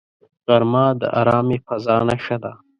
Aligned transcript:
غرمه 0.47 0.85
د 1.01 1.03
آرامې 1.19 1.57
فضاء 1.67 2.01
نښه 2.07 2.37
ده 2.43 2.51